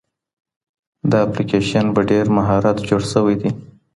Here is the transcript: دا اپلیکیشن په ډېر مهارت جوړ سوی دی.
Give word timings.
دا 1.09 1.17
اپلیکیشن 1.27 1.85
په 1.95 2.01
ډېر 2.09 2.25
مهارت 2.37 2.77
جوړ 2.89 3.01
سوی 3.13 3.35
دی. 3.41 3.49